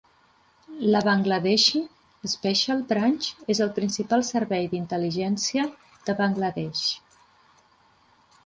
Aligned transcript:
La 0.93 0.99
Bangladeshi 1.07 1.81
Special 2.31 2.81
Branch 2.93 3.27
és 3.55 3.61
el 3.67 3.71
principal 3.77 4.25
servei 4.31 4.65
d'intel·ligència 4.73 5.69
de 6.09 6.17
Bangladesh. 6.23 6.87